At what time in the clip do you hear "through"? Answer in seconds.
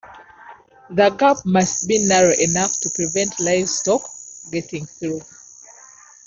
4.87-5.21